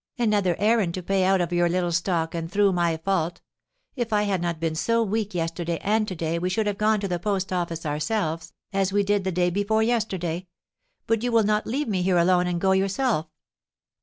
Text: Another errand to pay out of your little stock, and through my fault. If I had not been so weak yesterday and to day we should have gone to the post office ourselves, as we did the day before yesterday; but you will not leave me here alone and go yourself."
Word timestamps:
Another 0.17 0.55
errand 0.57 0.95
to 0.95 1.03
pay 1.03 1.23
out 1.23 1.41
of 1.41 1.53
your 1.53 1.69
little 1.69 1.91
stock, 1.91 2.33
and 2.33 2.51
through 2.51 2.73
my 2.73 2.97
fault. 2.97 3.39
If 3.95 4.11
I 4.11 4.23
had 4.23 4.41
not 4.41 4.59
been 4.59 4.73
so 4.73 5.03
weak 5.03 5.35
yesterday 5.35 5.77
and 5.83 6.07
to 6.07 6.15
day 6.15 6.39
we 6.39 6.49
should 6.49 6.65
have 6.65 6.79
gone 6.79 6.99
to 7.01 7.07
the 7.07 7.19
post 7.19 7.53
office 7.53 7.85
ourselves, 7.85 8.51
as 8.73 8.91
we 8.91 9.03
did 9.03 9.25
the 9.25 9.31
day 9.31 9.51
before 9.51 9.83
yesterday; 9.83 10.47
but 11.05 11.21
you 11.21 11.31
will 11.31 11.43
not 11.43 11.67
leave 11.67 11.87
me 11.87 12.01
here 12.01 12.17
alone 12.17 12.47
and 12.47 12.59
go 12.59 12.71
yourself." 12.71 13.27